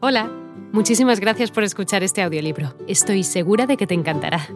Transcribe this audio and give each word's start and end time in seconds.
Hola, 0.00 0.30
muchísimas 0.70 1.18
gracias 1.18 1.50
por 1.50 1.64
escuchar 1.64 2.04
este 2.04 2.22
audiolibro. 2.22 2.72
Estoy 2.86 3.24
segura 3.24 3.66
de 3.66 3.76
que 3.76 3.88
te 3.88 3.94
encantará. 3.94 4.46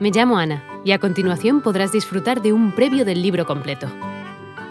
Me 0.00 0.10
llamo 0.10 0.38
Ana 0.38 0.64
y 0.82 0.92
a 0.92 0.98
continuación 0.98 1.60
podrás 1.60 1.92
disfrutar 1.92 2.40
de 2.40 2.54
un 2.54 2.74
previo 2.74 3.04
del 3.04 3.20
libro 3.20 3.44
completo. 3.44 3.86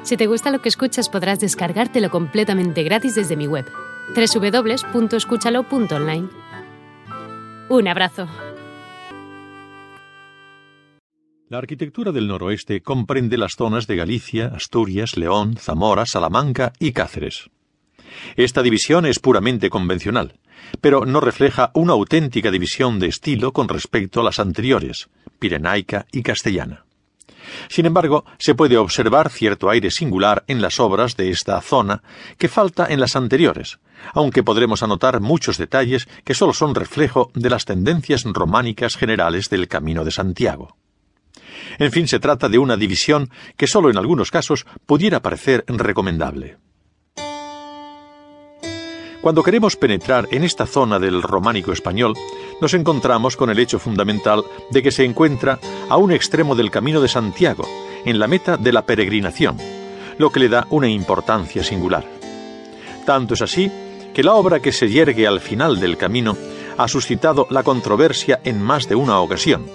Si 0.01 0.17
te 0.17 0.25
gusta 0.25 0.49
lo 0.49 0.59
que 0.59 0.69
escuchas 0.69 1.07
podrás 1.07 1.39
descargártelo 1.39 2.09
completamente 2.09 2.81
gratis 2.81 3.13
desde 3.13 3.37
mi 3.37 3.45
web, 3.45 3.67
www.escúchalo.online. 4.15 6.29
Un 7.69 7.87
abrazo. 7.87 8.27
La 11.47 11.59
arquitectura 11.59 12.11
del 12.11 12.27
noroeste 12.27 12.81
comprende 12.81 13.37
las 13.37 13.53
zonas 13.53 13.85
de 13.85 13.97
Galicia, 13.97 14.47
Asturias, 14.47 15.15
León, 15.15 15.57
Zamora, 15.57 16.07
Salamanca 16.07 16.73
y 16.79 16.91
Cáceres. 16.91 17.51
Esta 18.35 18.61
división 18.61 19.05
es 19.05 19.19
puramente 19.19 19.69
convencional, 19.69 20.39
pero 20.81 21.05
no 21.05 21.19
refleja 21.19 21.71
una 21.73 21.93
auténtica 21.93 22.51
división 22.51 22.99
de 22.99 23.07
estilo 23.07 23.53
con 23.53 23.67
respecto 23.69 24.21
a 24.21 24.23
las 24.23 24.39
anteriores, 24.39 25.09
pirenaica 25.39 26.05
y 26.11 26.23
castellana. 26.23 26.83
Sin 27.69 27.85
embargo, 27.85 28.25
se 28.39 28.55
puede 28.55 28.77
observar 28.77 29.29
cierto 29.29 29.69
aire 29.69 29.91
singular 29.91 30.43
en 30.47 30.61
las 30.61 30.79
obras 30.79 31.15
de 31.15 31.29
esta 31.29 31.59
zona 31.61 32.03
que 32.37 32.49
falta 32.49 32.87
en 32.89 32.99
las 32.99 33.15
anteriores, 33.15 33.79
aunque 34.13 34.43
podremos 34.43 34.83
anotar 34.83 35.21
muchos 35.21 35.57
detalles 35.57 36.07
que 36.23 36.33
solo 36.33 36.53
son 36.53 36.75
reflejo 36.75 37.31
de 37.33 37.49
las 37.49 37.65
tendencias 37.65 38.23
románicas 38.23 38.95
generales 38.95 39.49
del 39.49 39.67
Camino 39.67 40.03
de 40.03 40.11
Santiago. 40.11 40.75
En 41.79 41.91
fin, 41.91 42.07
se 42.07 42.19
trata 42.19 42.49
de 42.49 42.59
una 42.59 42.77
división 42.77 43.29
que 43.55 43.67
solo 43.67 43.89
en 43.89 43.97
algunos 43.97 44.31
casos 44.31 44.65
pudiera 44.85 45.21
parecer 45.21 45.63
recomendable. 45.67 46.57
Cuando 49.21 49.43
queremos 49.43 49.75
penetrar 49.75 50.27
en 50.31 50.43
esta 50.43 50.65
zona 50.65 50.99
del 50.99 51.21
románico 51.21 51.71
español, 51.71 52.13
nos 52.61 52.73
encontramos 52.73 53.35
con 53.35 53.49
el 53.49 53.59
hecho 53.59 53.79
fundamental 53.79 54.43
de 54.69 54.83
que 54.83 54.91
se 54.91 55.03
encuentra 55.03 55.59
a 55.89 55.97
un 55.97 56.11
extremo 56.11 56.55
del 56.55 56.71
camino 56.71 57.01
de 57.01 57.07
Santiago, 57.07 57.67
en 58.05 58.19
la 58.19 58.27
meta 58.27 58.57
de 58.57 58.71
la 58.71 58.85
peregrinación, 58.85 59.57
lo 60.17 60.29
que 60.29 60.39
le 60.39 60.49
da 60.49 60.67
una 60.69 60.87
importancia 60.87 61.63
singular. 61.63 62.05
Tanto 63.05 63.33
es 63.33 63.41
así 63.41 63.71
que 64.13 64.23
la 64.23 64.35
obra 64.35 64.61
que 64.61 64.71
se 64.71 64.89
yergue 64.89 65.27
al 65.27 65.39
final 65.39 65.79
del 65.79 65.97
camino 65.97 66.37
ha 66.77 66.87
suscitado 66.87 67.47
la 67.49 67.63
controversia 67.63 68.39
en 68.43 68.61
más 68.61 68.87
de 68.87 68.95
una 68.95 69.19
ocasión, 69.19 69.65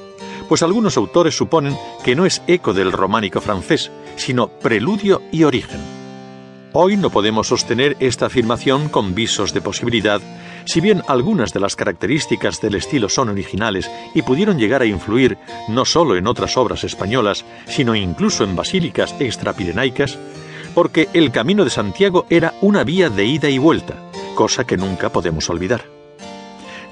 pues 0.49 0.63
algunos 0.63 0.97
autores 0.97 1.37
suponen 1.37 1.77
que 2.05 2.15
no 2.15 2.27
es 2.27 2.43
eco 2.47 2.73
del 2.73 2.93
románico 2.93 3.41
francés, 3.41 3.91
sino 4.17 4.49
preludio 4.49 5.23
y 5.33 5.45
origen. 5.45 5.92
Hoy 6.75 6.97
no 6.97 7.11
podemos 7.11 7.49
sostener 7.49 7.99
esta 8.01 8.27
afirmación 8.27 8.89
con 8.89 9.15
visos 9.15 9.53
de 9.53 9.61
posibilidad, 9.61 10.23
si 10.65 10.81
bien 10.81 11.03
algunas 11.07 11.53
de 11.53 11.61
las 11.61 11.77
características 11.77 12.63
del 12.63 12.77
estilo 12.77 13.11
son 13.11 13.29
originales 13.29 13.91
y 14.15 14.23
pudieron 14.23 14.59
llegar 14.59 14.81
a 14.81 14.87
influir 14.87 15.37
no 15.69 15.85
solo 15.85 16.17
en 16.17 16.27
otras 16.27 16.57
obras 16.57 16.83
españolas, 16.83 17.45
sino 17.67 17.95
incluso 17.95 18.45
en 18.45 18.57
basílicas 18.57 19.15
extrapirenaicas, 19.21 20.19
porque 20.75 21.11
el 21.13 21.31
Camino 21.31 21.65
de 21.65 21.71
Santiago 21.71 22.25
era 22.31 22.55
una 22.63 22.85
vía 22.85 23.11
de 23.11 23.27
ida 23.27 23.51
y 23.51 23.59
vuelta, 23.59 23.97
cosa 24.35 24.65
que 24.65 24.79
nunca 24.79 25.11
podemos 25.11 25.51
olvidar. 25.51 26.02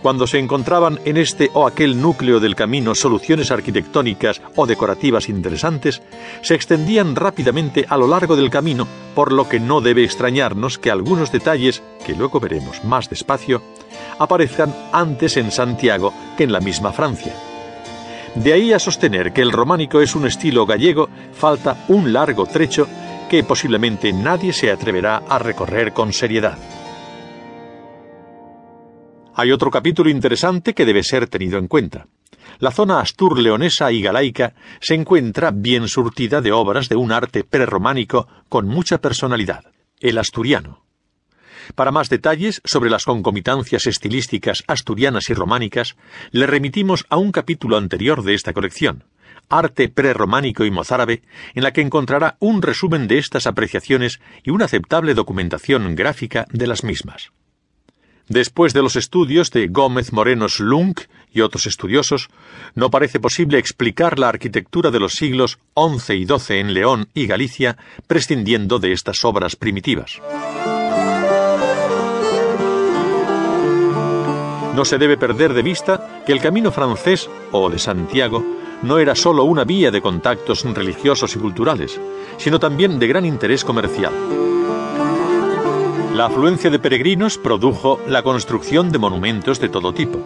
Cuando 0.03 0.27
se 0.27 0.39
encontraban 0.39 0.99
en 1.05 1.19
este 1.19 1.51
o 1.53 1.67
aquel 1.67 2.01
núcleo 2.01 2.41
del 2.41 2.57
camino 2.57 2.95
soluciones 2.95 3.51
arquitectónicas 3.51 4.41
o 4.57 4.67
decorativas 4.67 5.29
interesantes, 5.29 6.01
se 6.41 6.55
extendían 6.55 7.17
rápidamente 7.17 7.85
a 7.87 7.99
lo 7.99 8.07
largo 8.07 8.35
del 8.35 8.49
camino, 8.49 8.87
por 9.15 9.31
lo 9.33 9.49
que 9.49 9.61
no 9.61 9.83
debe 9.83 10.03
extrañarnos 10.05 10.79
que 10.79 10.91
algunos 10.91 11.33
detalles, 11.33 11.83
que 12.07 12.15
luego 12.15 12.41
veremos 12.41 12.83
más 12.83 13.11
despacio, 13.11 13.63
aparezcan 14.19 14.75
antes 14.93 15.37
en 15.37 15.51
Santiago 15.51 16.15
que 16.37 16.45
en 16.45 16.53
la 16.53 16.61
misma 16.61 16.93
Francia. 16.93 17.35
De 18.35 18.55
ahí 18.55 18.73
a 18.73 18.79
sostener 18.79 19.33
que 19.33 19.43
el 19.43 19.53
románico 19.53 20.01
es 20.01 20.15
un 20.15 20.27
estilo 20.27 20.65
gallego, 20.65 21.09
falta 21.35 21.85
un 21.89 22.13
largo 22.13 22.47
trecho 22.47 22.87
que 23.29 23.45
posiblemente 23.45 24.13
nadie 24.13 24.53
se 24.53 24.71
atreverá 24.71 25.23
a 25.29 25.39
recorrer 25.39 25.93
con 25.93 26.13
seriedad. 26.13 26.57
Hay 29.41 29.53
otro 29.53 29.71
capítulo 29.71 30.11
interesante 30.11 30.75
que 30.75 30.85
debe 30.85 31.03
ser 31.03 31.27
tenido 31.27 31.59
en 31.59 31.67
cuenta. 31.67 32.09
La 32.59 32.71
zona 32.71 33.01
astur-leonesa 33.01 33.91
y 33.91 34.03
galaica 34.03 34.53
se 34.83 34.93
encuentra 34.93 35.51
bien 35.51 35.89
surtida 35.89 36.43
de 36.43 36.53
obras 36.53 36.91
de 36.91 36.97
un 36.97 37.11
arte 37.11 37.43
prerrománico 37.43 38.29
con 38.51 38.69
mucha 38.69 38.99
personalidad, 38.99 39.65
el 39.99 40.19
asturiano. 40.19 40.85
Para 41.75 41.91
más 41.91 42.11
detalles 42.11 42.61
sobre 42.67 42.91
las 42.91 43.07
concomitancias 43.07 43.87
estilísticas 43.87 44.63
asturianas 44.67 45.31
y 45.31 45.33
románicas, 45.33 45.97
le 46.33 46.47
remitimos 46.47 47.07
a 47.09 47.17
un 47.17 47.33
capítulo 47.33 47.79
anterior 47.79 48.23
de 48.23 48.35
esta 48.35 48.53
colección, 48.53 49.05
Arte 49.49 49.89
prerrománico 49.89 50.67
y 50.67 50.71
mozárabe, 50.71 51.23
en 51.55 51.63
la 51.63 51.73
que 51.73 51.81
encontrará 51.81 52.37
un 52.41 52.61
resumen 52.61 53.09
de 53.09 53.17
estas 53.17 53.47
apreciaciones 53.47 54.21
y 54.45 54.51
una 54.51 54.67
aceptable 54.67 55.15
documentación 55.15 55.95
gráfica 55.97 56.47
de 56.51 56.67
las 56.67 56.85
mismas. 56.85 57.33
Después 58.31 58.73
de 58.75 58.81
los 58.81 58.95
estudios 58.95 59.51
de 59.51 59.67
Gómez 59.67 60.13
Moreno 60.13 60.49
Slunk 60.49 61.01
y 61.33 61.41
otros 61.41 61.67
estudiosos, 61.67 62.31
no 62.77 62.89
parece 62.89 63.19
posible 63.19 63.59
explicar 63.59 64.21
la 64.21 64.29
arquitectura 64.29 64.93
de 64.93 65.01
los 65.01 65.15
siglos 65.15 65.59
XI 65.75 66.15
y 66.15 66.27
XII 66.27 66.61
en 66.61 66.73
León 66.73 67.09
y 67.13 67.27
Galicia 67.27 67.77
prescindiendo 68.07 68.79
de 68.79 68.93
estas 68.93 69.25
obras 69.25 69.57
primitivas. 69.57 70.21
No 74.77 74.85
se 74.85 74.99
debe 74.99 75.17
perder 75.17 75.53
de 75.53 75.63
vista 75.63 76.23
que 76.25 76.31
el 76.33 76.41
camino 76.41 76.71
francés 76.71 77.29
o 77.51 77.69
de 77.69 77.81
Santiago 77.81 78.45
no 78.83 79.01
era 79.01 79.17
sólo 79.17 79.43
una 79.43 79.65
vía 79.65 79.91
de 79.91 80.01
contactos 80.01 80.63
religiosos 80.63 81.35
y 81.35 81.41
culturales, 81.41 82.01
sino 82.37 82.61
también 82.61 83.01
de 83.01 83.09
gran 83.09 83.25
interés 83.25 83.65
comercial. 83.65 84.13
La 86.15 86.27
afluencia 86.27 86.71
de 86.71 86.79
peregrinos 86.79 87.39
produjo 87.39 88.01
la 88.09 88.23
construcción 88.23 88.91
de 88.91 88.99
monumentos 88.99 89.61
de 89.61 89.69
todo 89.69 89.95
tipo. 89.95 90.19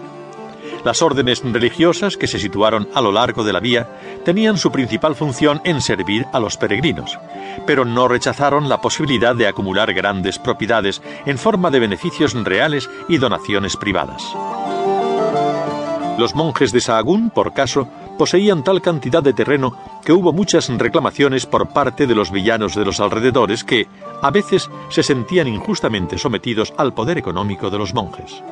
Las 0.82 1.02
órdenes 1.02 1.42
religiosas 1.44 2.16
que 2.16 2.26
se 2.26 2.38
situaron 2.38 2.88
a 2.94 3.00
lo 3.00 3.12
largo 3.12 3.44
de 3.44 3.52
la 3.52 3.60
vía 3.60 3.88
tenían 4.24 4.56
su 4.56 4.72
principal 4.72 5.14
función 5.14 5.60
en 5.64 5.80
servir 5.80 6.26
a 6.32 6.40
los 6.40 6.56
peregrinos, 6.56 7.18
pero 7.66 7.84
no 7.84 8.08
rechazaron 8.08 8.68
la 8.68 8.80
posibilidad 8.80 9.36
de 9.36 9.46
acumular 9.46 9.92
grandes 9.92 10.38
propiedades 10.38 11.02
en 11.26 11.38
forma 11.38 11.70
de 11.70 11.80
beneficios 11.80 12.34
reales 12.34 12.88
y 13.08 13.18
donaciones 13.18 13.76
privadas. 13.76 14.34
Los 16.18 16.34
monjes 16.34 16.72
de 16.72 16.80
Sahagún, 16.80 17.30
por 17.30 17.52
caso, 17.52 17.88
poseían 18.18 18.64
tal 18.64 18.80
cantidad 18.80 19.22
de 19.22 19.32
terreno 19.32 19.76
que 20.04 20.12
hubo 20.12 20.32
muchas 20.32 20.68
reclamaciones 20.68 21.46
por 21.46 21.68
parte 21.68 22.06
de 22.06 22.14
los 22.14 22.30
villanos 22.30 22.74
de 22.74 22.84
los 22.84 23.00
alrededores 23.00 23.64
que, 23.64 23.86
a 24.22 24.30
veces, 24.30 24.70
se 24.88 25.02
sentían 25.02 25.48
injustamente 25.48 26.18
sometidos 26.18 26.72
al 26.76 26.94
poder 26.94 27.18
económico 27.18 27.70
de 27.70 27.78
los 27.78 27.94
monjes. 27.94 28.42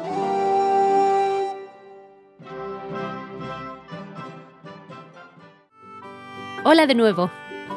Hola 6.65 6.87
de 6.87 6.95
nuevo. 6.95 7.31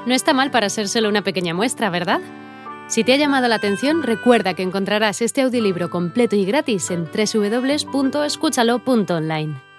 No 0.05 0.13
está 0.13 0.33
mal 0.33 0.51
para 0.51 0.69
ser 0.69 0.87
solo 0.87 1.09
una 1.09 1.23
pequeña 1.23 1.55
muestra, 1.55 1.89
¿verdad? 1.89 2.21
Si 2.87 3.03
te 3.03 3.13
ha 3.13 3.17
llamado 3.17 3.47
la 3.47 3.55
atención, 3.55 4.03
recuerda 4.03 4.53
que 4.53 4.61
encontrarás 4.61 5.23
este 5.23 5.41
audiolibro 5.41 5.89
completo 5.89 6.35
y 6.35 6.45
gratis 6.45 6.91
en 6.91 7.05
www.escúchalo.online. 7.05 9.74